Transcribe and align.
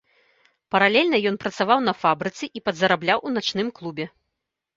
Паралельна 0.75 1.19
ён 1.31 1.37
працаваў 1.43 1.83
на 1.89 1.93
фабрыцы 2.01 2.49
і 2.59 2.63
падзарабляў 2.69 3.17
у 3.27 3.37
начным 3.37 3.67
клубе. 3.79 4.05